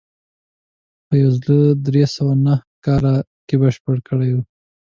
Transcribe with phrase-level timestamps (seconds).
[1.07, 3.03] په یو زر درې سوه نهه کال
[3.47, 4.43] کې بشپړه کړې وه.